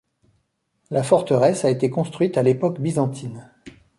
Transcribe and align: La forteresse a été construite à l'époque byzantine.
La 0.89 1.03
forteresse 1.03 1.63
a 1.63 1.69
été 1.69 1.91
construite 1.91 2.35
à 2.35 2.41
l'époque 2.41 2.79
byzantine. 2.81 3.51